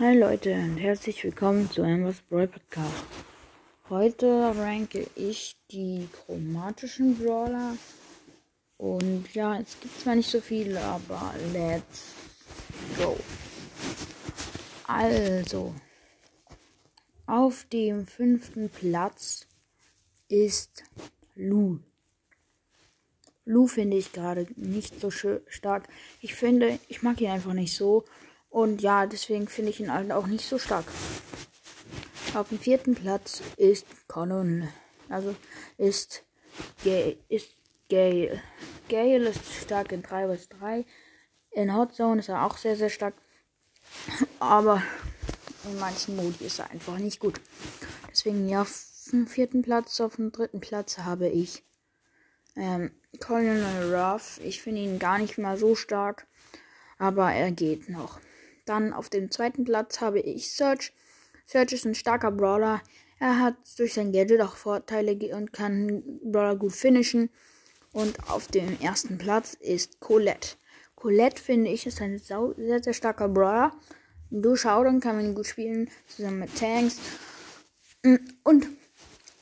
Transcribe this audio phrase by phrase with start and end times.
[0.00, 3.04] Hi Leute und herzlich willkommen zu Ambers Brawl Podcast.
[3.90, 7.76] Heute ranke ich die chromatischen Brawler.
[8.78, 12.14] Und ja, es gibt zwar nicht so viele, aber let's
[12.96, 13.14] go.
[14.86, 15.74] Also,
[17.26, 19.48] auf dem fünften Platz
[20.28, 20.82] ist
[21.34, 21.78] Lu.
[23.44, 25.90] Lu finde ich gerade nicht so stark.
[26.22, 28.06] Ich finde, ich mag ihn einfach nicht so.
[28.50, 30.84] Und ja, deswegen finde ich ihn halt auch nicht so stark.
[32.34, 34.68] Auf dem vierten Platz ist Conan.
[35.08, 35.34] Also
[35.78, 36.24] ist
[36.84, 37.16] Gale.
[37.28, 37.50] Ist
[37.88, 38.42] Gale.
[38.88, 40.84] Gale ist stark in 3 vs 3.
[41.52, 43.14] In Hot Zone ist er auch sehr, sehr stark.
[44.40, 44.82] Aber
[45.64, 47.40] in manchen Modi ist er einfach nicht gut.
[48.10, 51.64] Deswegen ja, auf dem vierten Platz, auf dem dritten Platz habe ich
[52.56, 54.40] ähm, Colonel Ruff.
[54.42, 56.26] Ich finde ihn gar nicht mal so stark.
[56.98, 58.20] Aber er geht noch.
[58.64, 60.92] Dann auf dem zweiten Platz habe ich Search.
[61.46, 62.82] Search ist ein starker Brawler.
[63.18, 67.30] Er hat durch sein Gadget auch Vorteile und kann Brawler gut finishen.
[67.92, 70.56] Und auf dem ersten Platz ist Colette.
[70.94, 73.72] Colette finde ich ist ein sehr, sehr starker Brawler.
[74.30, 76.98] Durch Showdown kann man ihn gut spielen, zusammen mit Tanks.
[78.44, 78.68] Und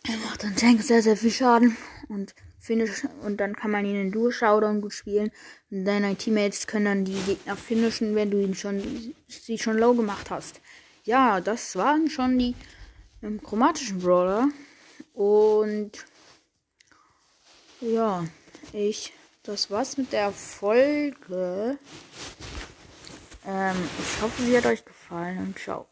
[0.09, 1.77] er macht dann Tanks sehr, sehr viel Schaden.
[2.09, 2.35] Und
[2.69, 5.31] finish und dann kann man ihn in Duo Showdown gut spielen.
[5.71, 9.95] Und deine Teammates können dann die Gegner finishen, wenn du ihn schon sie schon low
[9.95, 10.61] gemacht hast.
[11.05, 12.55] Ja, das waren schon die
[13.23, 14.49] ähm, chromatischen Brawler.
[15.15, 15.93] Und
[17.81, 18.25] ja,
[18.73, 19.13] ich
[19.49, 21.79] das war's mit der Folge.
[23.47, 25.89] Ähm, ich hoffe, sie hat euch gefallen und ciao.